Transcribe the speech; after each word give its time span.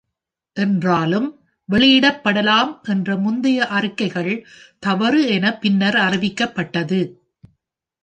என்றாலும், 0.57 1.27
வெளியிடப்படலாம் 1.69 2.81
என்ற 2.83 3.17
முந்தைய 3.17 3.67
அறிக்கைகள் 3.67 4.33
தவறு 4.79 5.27
என 5.27 5.57
பின்னர் 5.57 5.95
அறிவிக்கப்பட்டது. 5.95 7.01